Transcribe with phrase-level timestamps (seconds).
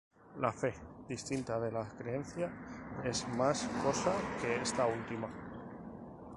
[0.43, 0.71] La fe,
[1.07, 2.49] distinta de la creencia,
[3.03, 5.27] es más "cosa" que esta última.